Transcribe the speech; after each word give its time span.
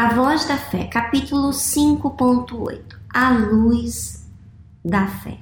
A 0.00 0.14
Voz 0.14 0.46
da 0.46 0.56
Fé, 0.56 0.84
capítulo 0.84 1.50
5.8 1.50 2.80
A 3.12 3.32
luz 3.32 4.26
da 4.82 5.06
fé. 5.06 5.36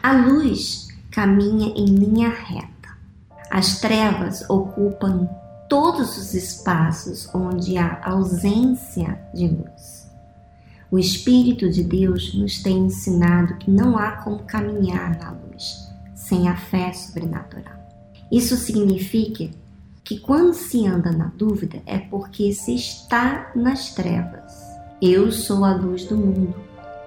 A 0.00 0.12
luz 0.12 0.86
caminha 1.10 1.74
em 1.74 1.86
linha 1.86 2.28
reta. 2.28 2.96
As 3.50 3.80
trevas 3.80 4.48
ocupam 4.48 5.28
todos 5.68 6.16
os 6.16 6.34
espaços 6.34 7.28
onde 7.34 7.76
há 7.76 8.00
ausência 8.04 9.18
de 9.34 9.48
luz. 9.48 10.08
O 10.88 10.96
Espírito 10.96 11.68
de 11.68 11.82
Deus 11.82 12.32
nos 12.32 12.62
tem 12.62 12.86
ensinado 12.86 13.56
que 13.56 13.72
não 13.72 13.98
há 13.98 14.12
como 14.18 14.44
caminhar 14.44 15.18
na 15.18 15.32
luz 15.32 15.92
sem 16.14 16.46
a 16.46 16.54
fé 16.54 16.92
sobrenatural. 16.92 17.74
Isso 18.30 18.54
significa 18.54 19.50
que 20.04 20.18
quando 20.18 20.52
se 20.52 20.86
anda 20.86 21.10
na 21.10 21.32
dúvida 21.34 21.80
é 21.86 21.98
porque 21.98 22.52
se 22.52 22.74
está 22.74 23.50
nas 23.56 23.94
trevas. 23.94 24.52
Eu 25.00 25.32
sou 25.32 25.64
a 25.64 25.74
luz 25.74 26.04
do 26.04 26.14
mundo. 26.14 26.54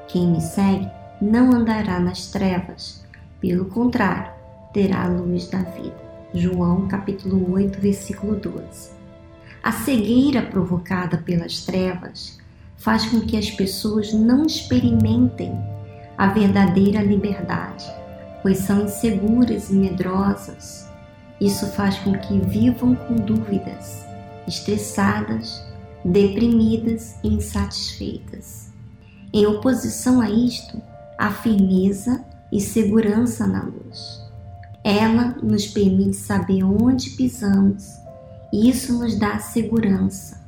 Quem 0.08 0.32
me 0.32 0.42
segue 0.42 0.90
não 1.22 1.52
andará 1.54 2.00
nas 2.00 2.32
trevas, 2.32 3.06
pelo 3.40 3.66
contrário, 3.66 4.32
terá 4.74 5.04
a 5.04 5.08
luz 5.08 5.48
da 5.48 5.60
vida. 5.60 6.08
João 6.34 6.88
capítulo 6.88 7.54
8, 7.54 7.80
versículo 7.80 8.36
12. 8.36 8.92
A 9.64 9.72
cegueira 9.72 10.42
provocada 10.42 11.18
pelas 11.18 11.64
trevas 11.66 12.40
faz 12.78 13.06
com 13.06 13.22
que 13.22 13.38
as 13.38 13.52
pessoas 13.52 14.12
não 14.12 14.44
experimentem 14.44 15.56
a 16.18 16.28
verdadeira 16.28 17.04
liberdade, 17.04 17.86
pois 18.42 18.58
são 18.58 18.86
inseguras 18.86 19.70
e 19.70 19.74
medrosas 19.74 20.87
isso 21.40 21.68
faz 21.68 21.98
com 22.00 22.18
que 22.18 22.40
vivam 22.40 22.96
com 22.96 23.16
dúvidas, 23.16 24.06
estressadas, 24.48 25.64
deprimidas 26.04 27.16
e 27.24 27.28
insatisfeitas. 27.28 28.72
Em 29.34 29.46
oposição 29.46 30.22
a 30.22 30.30
isto, 30.30 30.82
há 31.18 31.32
firmeza 31.32 32.24
e 32.52 32.60
segurança 32.60 33.46
na 33.46 33.64
luz. 33.64 34.22
Ela 34.84 35.36
nos 35.44 35.68
permite 35.68 36.16
saber 36.16 36.64
onde 36.64 37.12
pisamos 37.12 37.86
e 38.52 38.70
isso 38.70 38.94
nos 38.98 39.16
dá 39.20 39.38
segurança. 39.40 40.42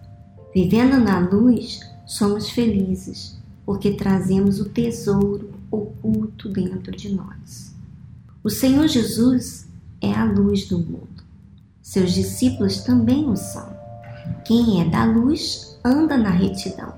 Vivendo 0.53 0.97
na 0.97 1.19
luz, 1.19 1.81
somos 2.05 2.49
felizes 2.49 3.37
porque 3.65 3.91
trazemos 3.91 4.59
o 4.59 4.69
tesouro 4.69 5.51
oculto 5.69 6.49
dentro 6.49 6.91
de 6.91 7.13
nós. 7.13 7.75
O 8.43 8.49
Senhor 8.49 8.87
Jesus 8.87 9.68
é 10.01 10.13
a 10.13 10.23
luz 10.23 10.67
do 10.67 10.79
mundo. 10.79 11.23
Seus 11.81 12.13
discípulos 12.13 12.83
também 12.83 13.29
o 13.29 13.35
são. 13.35 13.77
Quem 14.45 14.81
é 14.81 14.85
da 14.85 15.05
luz 15.05 15.79
anda 15.83 16.17
na 16.17 16.29
retidão, 16.29 16.93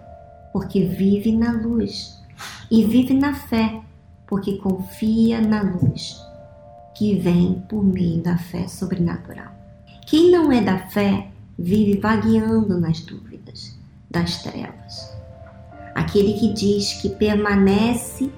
porque 0.52 0.86
vive 0.86 1.32
na 1.32 1.52
luz, 1.52 2.20
e 2.70 2.84
vive 2.84 3.14
na 3.14 3.34
fé, 3.34 3.82
porque 4.28 4.58
confia 4.58 5.40
na 5.42 5.62
luz, 5.62 6.18
que 6.96 7.16
vem 7.16 7.64
por 7.70 7.84
meio 7.84 8.22
da 8.22 8.38
fé 8.38 8.68
sobrenatural. 8.68 9.52
Quem 10.06 10.32
não 10.32 10.52
é 10.52 10.62
da 10.62 10.78
fé 10.78 11.28
vive 11.58 12.00
vagueando 12.00 12.80
nas 12.80 13.00
dúvidas 13.02 13.78
das 14.10 14.42
trevas. 14.44 15.12
Aquele 15.96 16.34
que 16.34 16.54
diz 16.54 16.94
que 17.02 17.10
permanece 17.10 18.30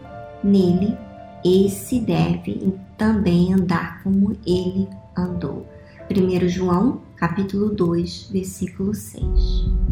nele 0.43 0.97
esse 1.43 1.99
deve 1.99 2.73
também 3.03 3.53
andar 3.53 4.01
como 4.01 4.31
ele 4.47 4.87
andou. 5.13 5.67
1 6.09 6.47
João, 6.47 7.01
capítulo 7.17 7.67
2, 7.67 8.29
versículo 8.31 8.95
6. 8.95 9.82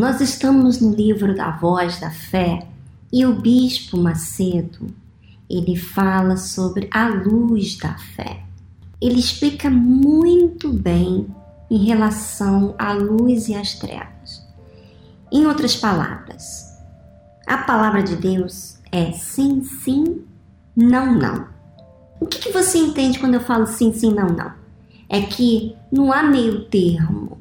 Nós 0.00 0.22
estamos 0.22 0.80
no 0.80 0.94
livro 0.94 1.36
da 1.36 1.50
Voz 1.50 2.00
da 2.00 2.10
Fé 2.10 2.66
e 3.12 3.26
o 3.26 3.34
Bispo 3.34 3.98
Macedo 3.98 4.86
ele 5.48 5.76
fala 5.76 6.38
sobre 6.38 6.88
a 6.90 7.06
luz 7.06 7.76
da 7.76 7.98
fé. 7.98 8.42
Ele 8.98 9.20
explica 9.20 9.68
muito 9.68 10.72
bem 10.72 11.26
em 11.70 11.84
relação 11.84 12.74
à 12.78 12.94
luz 12.94 13.48
e 13.48 13.54
às 13.54 13.74
trevas. 13.74 14.42
Em 15.30 15.44
outras 15.44 15.76
palavras, 15.76 16.64
a 17.46 17.58
palavra 17.58 18.02
de 18.02 18.16
Deus 18.16 18.78
é 18.90 19.12
sim, 19.12 19.62
sim, 19.62 20.22
não, 20.74 21.14
não. 21.14 21.46
O 22.18 22.26
que, 22.26 22.38
que 22.38 22.52
você 22.52 22.78
entende 22.78 23.18
quando 23.18 23.34
eu 23.34 23.40
falo 23.40 23.66
sim, 23.66 23.92
sim, 23.92 24.14
não, 24.14 24.28
não? 24.28 24.52
É 25.10 25.20
que 25.20 25.76
não 25.92 26.10
há 26.10 26.22
meio 26.22 26.64
termo. 26.70 27.39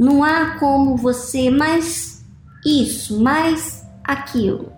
Não 0.00 0.24
há 0.24 0.56
como 0.58 0.96
você 0.96 1.50
mais 1.50 2.24
isso, 2.64 3.20
mais 3.20 3.86
aquilo. 4.02 4.72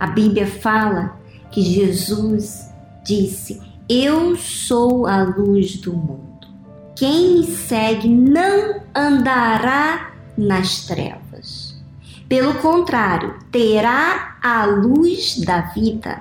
A 0.00 0.08
Bíblia 0.08 0.48
fala 0.48 1.16
que 1.52 1.62
Jesus 1.62 2.68
disse: 3.04 3.62
Eu 3.88 4.34
sou 4.34 5.06
a 5.06 5.22
luz 5.22 5.76
do 5.76 5.92
mundo. 5.92 6.48
Quem 6.96 7.34
me 7.34 7.44
segue 7.44 8.08
não 8.08 8.80
andará 8.92 10.12
nas 10.36 10.84
trevas. 10.86 11.80
Pelo 12.28 12.54
contrário, 12.54 13.36
terá 13.52 14.38
a 14.42 14.66
luz 14.66 15.38
da 15.38 15.60
vida. 15.60 16.20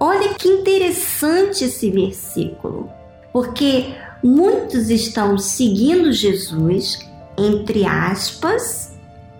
Olha 0.00 0.34
que 0.34 0.48
interessante 0.48 1.62
esse 1.62 1.88
versículo, 1.92 2.90
porque 3.32 3.94
muitos 4.24 4.90
estão 4.90 5.38
seguindo 5.38 6.12
Jesus, 6.12 6.98
entre 7.38 7.84
aspas, 7.84 8.96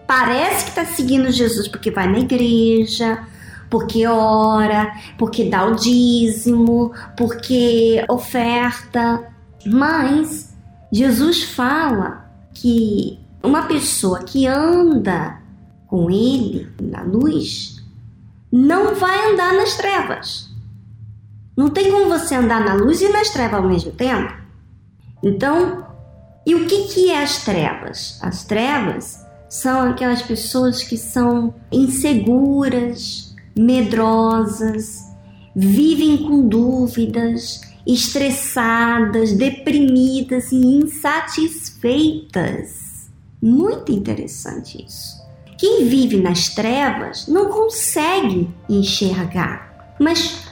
parece 0.07 0.65
que 0.65 0.71
está 0.71 0.85
seguindo 0.85 1.31
Jesus 1.31 1.69
porque 1.69 1.91
vai 1.91 2.11
na 2.11 2.19
igreja, 2.19 3.27
porque 3.71 4.07
ora, 4.07 4.93
porque 5.19 5.45
dá 5.45 5.67
o 5.67 5.75
dízimo, 5.75 6.93
porque 7.17 8.05
oferta. 8.09 9.25
Mas 9.65 10.55
Jesus 10.93 11.43
fala 11.43 12.31
que 12.55 13.19
uma 13.43 13.63
pessoa 13.63 14.21
que 14.21 14.47
anda 14.47 15.39
com 15.87 16.11
ele 16.11 16.69
na 16.81 17.03
luz 17.03 17.85
não 18.51 18.95
vai 18.95 19.33
andar 19.33 19.55
nas 19.55 19.77
trevas. 19.77 20.51
Não 21.57 21.69
tem 21.69 21.91
como 21.91 22.09
você 22.09 22.35
andar 22.35 22.65
na 22.65 22.75
luz 22.75 23.01
e 23.01 23.09
nas 23.09 23.31
trevas 23.31 23.61
ao 23.61 23.69
mesmo 23.69 23.93
tempo. 23.93 24.33
Então, 25.23 25.87
e 26.47 26.55
o 26.55 26.65
que, 26.67 26.85
que 26.85 27.11
é 27.11 27.23
as 27.23 27.45
trevas? 27.45 28.19
As 28.23 28.45
trevas 28.45 29.27
são 29.49 29.91
aquelas 29.91 30.23
pessoas 30.23 30.85
que 30.85 30.97
são 30.97 31.53
inseguras, 31.73 33.35
medrosas, 33.59 35.05
vivem 35.55 36.19
com 36.19 36.47
dúvidas, 36.47 37.63
estressadas, 37.85 39.33
deprimidas 39.33 40.53
e 40.53 40.57
insatisfeitas. 40.57 43.11
Muito 43.43 43.91
interessante 43.91 44.85
isso. 44.87 45.17
Quem 45.59 45.87
vive 45.87 46.21
nas 46.21 46.51
trevas 46.51 47.27
não 47.27 47.49
consegue 47.49 48.49
enxergar. 48.69 49.97
Mas 49.99 50.46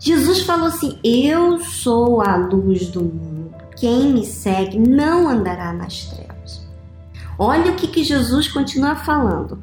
Jesus 0.00 0.40
falou 0.40 0.68
assim: 0.68 0.98
Eu 1.04 1.60
sou 1.60 2.22
a 2.22 2.34
luz 2.34 2.88
do 2.88 3.02
mundo. 3.02 3.54
Quem 3.76 4.14
me 4.14 4.24
segue 4.24 4.78
não 4.78 5.28
andará 5.28 5.74
nas 5.74 6.06
trevas. 6.06 6.66
Olha 7.38 7.70
o 7.70 7.76
que, 7.76 7.86
que 7.86 8.02
Jesus 8.02 8.48
continua 8.48 8.96
falando. 8.96 9.62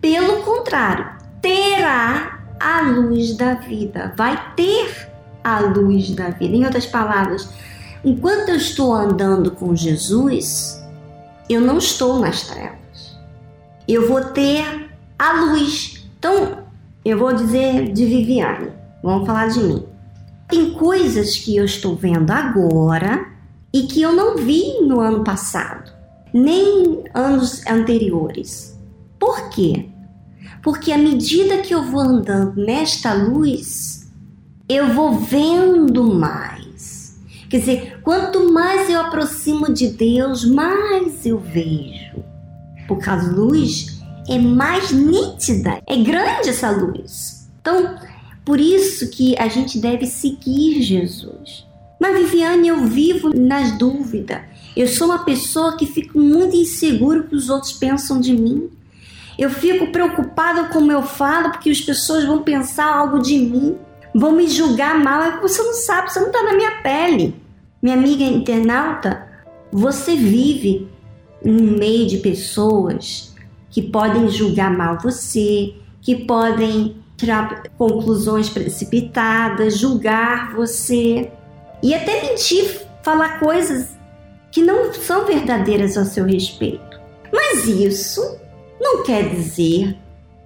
Pelo 0.00 0.42
contrário, 0.42 1.06
terá 1.42 2.40
a 2.58 2.80
luz 2.80 3.36
da 3.36 3.54
vida, 3.54 4.14
vai 4.16 4.54
ter 4.54 5.10
a 5.44 5.60
luz 5.60 6.10
da 6.10 6.30
vida. 6.30 6.56
Em 6.56 6.64
outras 6.64 6.86
palavras, 6.86 7.48
enquanto 8.02 8.48
eu 8.48 8.56
estou 8.56 8.94
andando 8.94 9.50
com 9.50 9.76
Jesus, 9.76 10.82
eu 11.50 11.60
não 11.60 11.76
estou 11.76 12.18
nas 12.18 12.42
trevas. 12.42 13.18
Eu 13.86 14.08
vou 14.08 14.24
ter 14.24 14.90
a 15.18 15.32
luz. 15.44 16.08
Então, 16.18 16.64
eu 17.04 17.18
vou 17.18 17.32
dizer 17.34 17.92
de 17.92 18.04
Viviane, 18.06 18.72
vamos 19.06 19.26
falar 19.26 19.48
de 19.48 19.60
mim. 19.60 19.84
Tem 20.48 20.72
coisas 20.72 21.36
que 21.36 21.56
eu 21.56 21.64
estou 21.64 21.96
vendo 21.96 22.30
agora 22.30 23.26
e 23.72 23.82
que 23.82 24.02
eu 24.02 24.12
não 24.12 24.36
vi 24.36 24.80
no 24.82 25.00
ano 25.00 25.24
passado, 25.24 25.90
nem 26.32 27.04
anos 27.14 27.66
anteriores. 27.66 28.78
Por 29.18 29.48
quê? 29.48 29.88
porque 30.66 30.90
à 30.90 30.98
medida 30.98 31.58
que 31.58 31.72
eu 31.72 31.84
vou 31.84 32.00
andando 32.00 32.56
nesta 32.56 33.14
luz, 33.14 34.10
eu 34.68 34.92
vou 34.92 35.12
vendo 35.12 36.02
mais. 36.12 37.16
Quer 37.48 37.60
dizer, 37.60 38.00
quanto 38.02 38.52
mais 38.52 38.90
eu 38.90 39.00
aproximo 39.00 39.72
de 39.72 39.86
Deus, 39.86 40.44
mais 40.44 41.24
eu 41.24 41.38
vejo. 41.38 42.20
Porque 42.88 43.08
a 43.08 43.14
luz 43.14 44.02
é 44.28 44.40
mais 44.40 44.90
nítida, 44.90 45.80
é 45.86 45.96
grande 46.02 46.48
essa 46.48 46.72
luz. 46.72 47.48
Então, 47.60 47.94
por 48.46 48.60
isso 48.60 49.10
que 49.10 49.36
a 49.38 49.48
gente 49.48 49.76
deve 49.76 50.06
seguir 50.06 50.80
Jesus. 50.80 51.66
Mas 52.00 52.16
Viviane, 52.16 52.68
eu 52.68 52.84
vivo 52.84 53.36
nas 53.36 53.76
dúvidas. 53.76 54.40
Eu 54.76 54.86
sou 54.86 55.08
uma 55.08 55.24
pessoa 55.24 55.76
que 55.76 55.84
fico 55.84 56.16
muito 56.16 56.54
insegura 56.54 57.20
o 57.20 57.24
que 57.24 57.34
os 57.34 57.50
outros 57.50 57.72
pensam 57.72 58.20
de 58.20 58.32
mim. 58.32 58.70
Eu 59.36 59.50
fico 59.50 59.90
preocupada 59.90 60.68
com 60.68 60.78
o 60.78 60.92
eu 60.92 61.02
falo 61.02 61.50
porque 61.50 61.70
as 61.70 61.80
pessoas 61.80 62.24
vão 62.24 62.44
pensar 62.44 62.86
algo 62.86 63.18
de 63.18 63.36
mim, 63.36 63.76
vão 64.14 64.30
me 64.30 64.46
julgar 64.46 64.96
mal. 64.96 65.22
É 65.22 65.40
você 65.40 65.60
não 65.60 65.74
sabe, 65.74 66.12
você 66.12 66.20
não 66.20 66.28
está 66.28 66.40
na 66.44 66.54
minha 66.54 66.82
pele. 66.82 67.34
Minha 67.82 67.96
amiga 67.96 68.22
internauta, 68.22 69.26
você 69.72 70.14
vive 70.14 70.86
no 71.44 71.76
meio 71.76 72.06
de 72.06 72.18
pessoas 72.18 73.34
que 73.70 73.82
podem 73.82 74.28
julgar 74.28 74.70
mal 74.70 74.98
você, 75.02 75.74
que 76.00 76.14
podem 76.14 77.04
tirar 77.16 77.64
conclusões 77.78 78.48
precipitadas, 78.48 79.78
julgar 79.78 80.54
você 80.54 81.30
e 81.82 81.94
até 81.94 82.22
mentir, 82.22 82.82
falar 83.02 83.40
coisas 83.40 83.96
que 84.50 84.62
não 84.62 84.92
são 84.92 85.24
verdadeiras 85.24 85.96
ao 85.96 86.04
seu 86.04 86.24
respeito. 86.24 87.00
Mas 87.32 87.66
isso 87.66 88.38
não 88.80 89.02
quer 89.02 89.28
dizer 89.28 89.96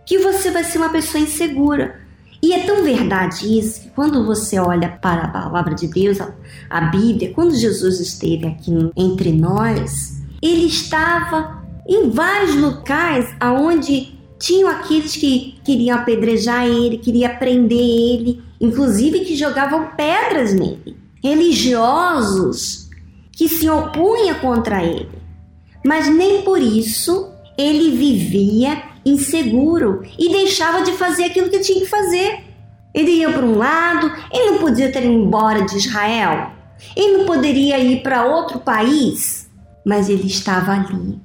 que 0.05 0.19
você 0.19 0.50
vai 0.50 0.65
ser 0.65 0.79
uma 0.79 0.91
pessoa 0.91 1.23
insegura. 1.23 2.00
E 2.43 2.53
é 2.55 2.65
tão 2.65 2.83
verdade 2.83 3.59
isso 3.59 3.83
que 3.83 3.91
quando 3.91 4.25
você 4.25 4.59
olha 4.59 4.89
para 4.89 5.25
a 5.25 5.29
palavra 5.29 5.75
de 5.75 5.87
Deus, 5.87 6.19
a 6.71 6.81
Bíblia, 6.81 7.33
quando 7.35 7.55
Jesus 7.55 8.00
esteve 8.00 8.47
aqui 8.47 8.73
entre 8.97 9.31
nós, 9.31 10.21
ele 10.43 10.67
estava 10.67 11.62
em 11.87 12.11
vários 12.11 12.57
locais 12.57 13.29
aonde 13.39 14.19
tinham 14.41 14.71
aqueles 14.71 15.15
que 15.15 15.61
queriam 15.63 15.99
apedrejar 15.99 16.67
ele, 16.67 16.97
queriam 16.97 17.37
prender 17.37 17.79
ele, 17.79 18.43
inclusive 18.59 19.21
que 19.21 19.37
jogavam 19.37 19.91
pedras 19.95 20.55
nele, 20.55 20.97
religiosos 21.23 22.89
que 23.33 23.47
se 23.49 23.69
opunham 23.69 24.39
contra 24.41 24.83
ele. 24.83 25.11
Mas 25.85 26.09
nem 26.09 26.43
por 26.43 26.61
isso 26.61 27.31
ele 27.57 27.91
vivia 27.91 28.83
inseguro 29.05 30.03
e 30.19 30.31
deixava 30.31 30.83
de 30.83 30.93
fazer 30.93 31.25
aquilo 31.25 31.51
que 31.51 31.61
tinha 31.61 31.81
que 31.81 31.87
fazer. 31.87 32.45
Ele 32.95 33.11
ia 33.13 33.31
para 33.31 33.45
um 33.45 33.57
lado, 33.57 34.11
ele 34.33 34.53
não 34.53 34.59
podia 34.59 34.91
ter 34.91 35.05
ido 35.05 35.13
embora 35.13 35.65
de 35.65 35.77
Israel, 35.77 36.51
ele 36.97 37.19
não 37.19 37.27
poderia 37.27 37.79
ir 37.79 38.03
para 38.03 38.25
outro 38.25 38.59
país, 38.59 39.49
mas 39.87 40.09
ele 40.09 40.27
estava 40.27 40.73
ali, 40.73 41.21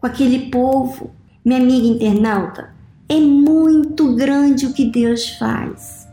com 0.00 0.06
aquele 0.06 0.50
povo. 0.50 1.10
Minha 1.44 1.60
amiga 1.60 1.86
internauta, 1.86 2.70
é 3.06 3.20
muito 3.20 4.14
grande 4.14 4.64
o 4.64 4.72
que 4.72 4.86
Deus 4.86 5.28
faz. 5.38 6.08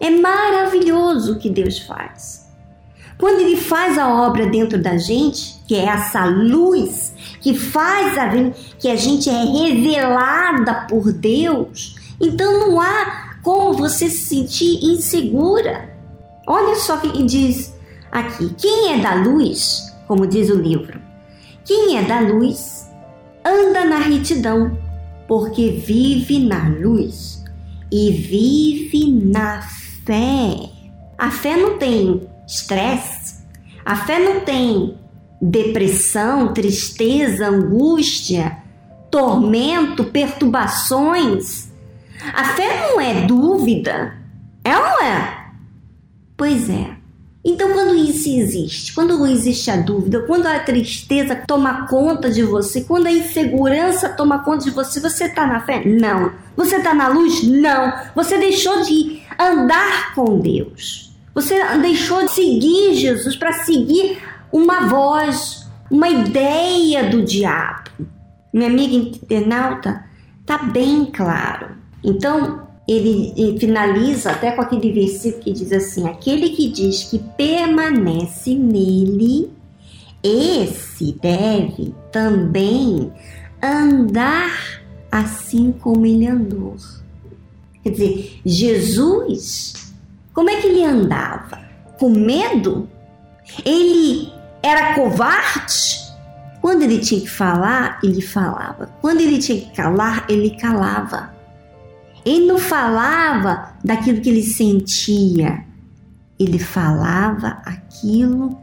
É 0.00 0.08
maravilhoso 0.08 1.32
o 1.32 1.38
que 1.40 1.50
Deus 1.50 1.80
faz. 1.80 2.48
Quando 3.18 3.40
Ele 3.40 3.56
faz 3.56 3.98
a 3.98 4.08
obra 4.08 4.46
dentro 4.46 4.80
da 4.80 4.96
gente, 4.96 5.60
que 5.66 5.74
é 5.74 5.86
essa 5.86 6.26
luz 6.26 7.12
que 7.40 7.54
faz 7.54 8.16
a 8.16 8.28
que 8.78 8.88
a 8.88 8.94
gente 8.94 9.28
é 9.28 9.42
revelada 9.42 10.86
por 10.88 11.12
Deus, 11.12 11.96
então 12.20 12.60
não 12.60 12.80
há 12.80 13.38
como 13.42 13.72
você 13.72 14.08
se 14.08 14.26
sentir 14.26 14.78
insegura. 14.80 15.92
Olha 16.46 16.76
só 16.76 16.98
o 16.98 17.00
que 17.00 17.24
diz 17.24 17.74
aqui: 18.12 18.54
quem 18.56 18.92
é 18.92 18.98
da 18.98 19.14
luz, 19.14 19.92
como 20.06 20.24
diz 20.24 20.50
o 20.50 20.54
livro, 20.54 21.00
quem 21.64 21.96
é 21.96 22.02
da 22.02 22.20
luz 22.20 22.81
anda 23.44 23.84
na 23.84 23.98
retidão, 23.98 24.78
porque 25.26 25.70
vive 25.70 26.38
na 26.38 26.68
luz 26.68 27.44
e 27.90 28.10
vive 28.10 29.10
na 29.10 29.62
fé. 30.04 30.70
A 31.18 31.30
fé 31.30 31.56
não 31.56 31.78
tem 31.78 32.28
estresse, 32.46 33.44
a 33.84 33.96
fé 33.96 34.18
não 34.18 34.40
tem 34.40 34.96
depressão, 35.40 36.52
tristeza, 36.52 37.48
angústia. 37.48 38.58
tormento, 39.10 40.04
perturbações. 40.04 41.70
A 42.32 42.44
fé 42.44 42.80
não 42.80 42.98
é 42.98 43.26
dúvida, 43.26 44.16
é 44.64 44.74
ou 44.74 44.82
não 44.82 45.02
é? 45.02 45.52
Pois 46.34 46.70
é. 46.70 47.01
Então, 47.44 47.72
quando 47.72 47.96
isso 47.96 48.28
existe, 48.28 48.94
quando 48.94 49.26
existe 49.26 49.68
a 49.68 49.76
dúvida, 49.76 50.20
quando 50.26 50.46
a 50.46 50.60
tristeza 50.60 51.34
toma 51.34 51.88
conta 51.88 52.30
de 52.30 52.42
você, 52.44 52.82
quando 52.82 53.08
a 53.08 53.12
insegurança 53.12 54.08
toma 54.08 54.44
conta 54.44 54.64
de 54.64 54.70
você, 54.70 55.00
você 55.00 55.24
está 55.24 55.44
na 55.44 55.60
fé? 55.60 55.84
Não. 55.84 56.32
Você 56.56 56.76
está 56.76 56.94
na 56.94 57.08
luz? 57.08 57.42
Não. 57.42 57.92
Você 58.14 58.38
deixou 58.38 58.82
de 58.82 59.22
andar 59.36 60.14
com 60.14 60.38
Deus. 60.38 61.12
Você 61.34 61.60
deixou 61.78 62.24
de 62.24 62.30
seguir 62.30 62.94
Jesus 62.94 63.34
para 63.34 63.52
seguir 63.64 64.18
uma 64.52 64.86
voz, 64.86 65.66
uma 65.90 66.08
ideia 66.08 67.10
do 67.10 67.22
diabo. 67.22 67.90
Minha 68.52 68.68
amiga 68.68 68.94
internauta, 68.94 70.04
tá 70.46 70.58
bem 70.58 71.06
claro. 71.06 71.70
Então, 72.04 72.68
ele 72.92 73.58
finaliza 73.58 74.30
até 74.30 74.52
com 74.52 74.62
aquele 74.62 74.92
versículo 74.92 75.42
que 75.42 75.52
diz 75.52 75.72
assim: 75.72 76.06
aquele 76.08 76.50
que 76.50 76.68
diz 76.68 77.04
que 77.04 77.18
permanece 77.18 78.54
nele, 78.54 79.50
esse 80.22 81.12
deve 81.20 81.94
também 82.10 83.12
andar 83.62 84.80
assim 85.10 85.72
como 85.72 86.06
ele 86.06 86.26
andou. 86.26 86.76
Quer 87.82 87.90
dizer, 87.90 88.40
Jesus, 88.44 89.92
como 90.32 90.50
é 90.50 90.60
que 90.60 90.68
ele 90.68 90.84
andava? 90.84 91.60
Com 91.98 92.10
medo? 92.10 92.88
Ele 93.64 94.32
era 94.62 94.94
covarde? 94.94 96.00
Quando 96.60 96.82
ele 96.82 96.98
tinha 96.98 97.20
que 97.20 97.28
falar, 97.28 97.98
ele 98.04 98.22
falava. 98.22 98.88
Quando 99.00 99.20
ele 99.20 99.38
tinha 99.38 99.60
que 99.60 99.70
calar, 99.72 100.24
ele 100.28 100.50
calava. 100.50 101.34
Ele 102.24 102.46
não 102.46 102.58
falava 102.58 103.74
daquilo 103.84 104.20
que 104.20 104.28
ele 104.28 104.42
sentia. 104.42 105.64
Ele 106.38 106.58
falava 106.58 107.60
aquilo 107.64 108.58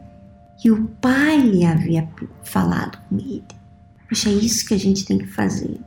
que 0.60 0.70
o 0.70 0.86
pai 1.00 1.38
lhe 1.38 1.64
havia 1.64 2.08
falado 2.42 2.98
com 3.08 3.16
ele. 3.18 3.44
Puxa, 4.08 4.28
é 4.28 4.32
isso 4.32 4.66
que 4.66 4.74
a 4.74 4.78
gente 4.78 5.04
tem 5.04 5.18
que 5.18 5.26
fazer. 5.26 5.78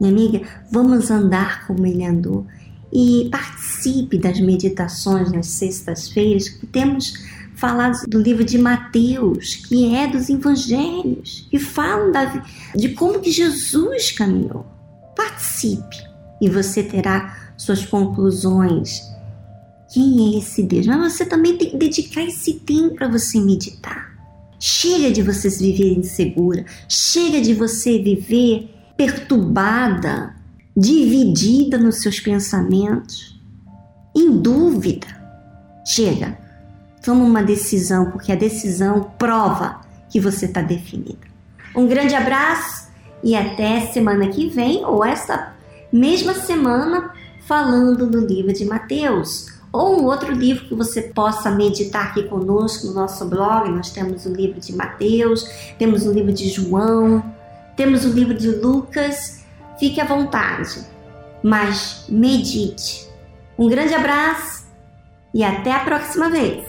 Minha 0.00 0.12
amiga, 0.12 0.42
vamos 0.70 1.10
andar 1.10 1.66
como 1.66 1.86
ele 1.86 2.04
andou 2.04 2.46
e 2.92 3.28
participe 3.30 4.18
das 4.18 4.40
meditações 4.40 5.30
nas 5.30 5.46
sextas-feiras 5.48 6.48
que 6.48 6.66
temos 6.66 7.12
falado 7.54 7.98
do 8.08 8.20
livro 8.20 8.44
de 8.44 8.56
Mateus, 8.56 9.56
que 9.56 9.94
é 9.94 10.06
dos 10.06 10.28
evangelhos, 10.28 11.46
que 11.50 11.58
falam 11.58 12.12
da, 12.12 12.42
de 12.74 12.90
como 12.90 13.20
que 13.20 13.30
Jesus 13.30 14.12
caminhou. 14.12 14.64
Participe 15.16 16.07
e 16.40 16.48
você 16.48 16.82
terá 16.82 17.52
suas 17.56 17.84
conclusões. 17.84 19.02
Quem 19.92 20.34
é 20.34 20.38
esse 20.38 20.62
Deus? 20.62 20.86
Mas 20.86 21.14
você 21.14 21.24
também 21.24 21.56
tem 21.56 21.70
que 21.70 21.76
dedicar 21.76 22.22
esse 22.22 22.54
tempo 22.54 22.96
para 22.96 23.08
você 23.08 23.40
meditar. 23.40 24.08
Chega 24.60 25.10
de 25.10 25.22
você 25.22 25.48
viver 25.48 25.98
insegura, 25.98 26.64
chega 26.88 27.40
de 27.40 27.54
você 27.54 27.98
viver 27.98 28.74
perturbada, 28.96 30.34
dividida 30.76 31.78
nos 31.78 32.00
seus 32.00 32.20
pensamentos, 32.20 33.40
em 34.14 34.36
dúvida. 34.36 35.06
Chega, 35.86 36.36
toma 37.02 37.24
uma 37.24 37.42
decisão, 37.42 38.10
porque 38.10 38.32
a 38.32 38.36
decisão 38.36 39.12
prova 39.16 39.80
que 40.10 40.20
você 40.20 40.46
está 40.46 40.60
definida. 40.60 41.26
Um 41.74 41.86
grande 41.86 42.14
abraço 42.14 42.88
e 43.22 43.36
até 43.36 43.80
semana 43.92 44.28
que 44.28 44.48
vem 44.48 44.84
ou 44.84 45.04
esta 45.04 45.54
mesma 45.92 46.34
semana 46.34 47.12
falando 47.46 48.06
do 48.06 48.20
livro 48.20 48.52
de 48.52 48.64
Mateus. 48.64 49.46
Ou 49.72 50.00
um 50.00 50.04
outro 50.06 50.32
livro 50.32 50.64
que 50.64 50.74
você 50.74 51.02
possa 51.02 51.50
meditar 51.50 52.06
aqui 52.06 52.22
conosco 52.22 52.86
no 52.86 52.94
nosso 52.94 53.24
blog. 53.26 53.70
Nós 53.70 53.90
temos 53.90 54.24
o 54.24 54.32
livro 54.32 54.60
de 54.60 54.74
Mateus, 54.74 55.44
temos 55.78 56.06
o 56.06 56.12
livro 56.12 56.32
de 56.32 56.48
João, 56.48 57.22
temos 57.76 58.04
o 58.04 58.08
livro 58.08 58.34
de 58.34 58.48
Lucas 58.48 59.38
Fique 59.78 60.00
à 60.00 60.04
vontade, 60.04 60.84
mas 61.40 62.04
medite. 62.08 63.08
Um 63.56 63.68
grande 63.68 63.94
abraço 63.94 64.66
e 65.32 65.44
até 65.44 65.70
a 65.70 65.84
próxima 65.84 66.28
vez! 66.28 66.64